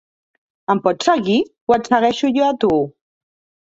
Em 0.75 0.81
pots 0.87 1.11
seguir 1.11 1.37
o 1.45 1.79
et 1.79 1.93
segueixo 1.93 2.35
jo 2.43 2.51
a 2.53 2.53
tu? 2.67 2.77